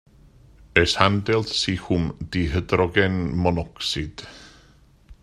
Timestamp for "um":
1.91-2.15